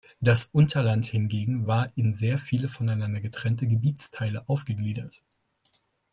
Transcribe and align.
Das 0.19 0.45
Unterland 0.47 1.05
hingegen 1.05 1.67
war 1.67 1.95
in 1.95 2.11
sehr 2.11 2.39
viele 2.39 2.67
voneinander 2.67 3.21
getrennte 3.21 3.67
Gebietsteile 3.67 4.49
aufgegliedert. 4.49 5.21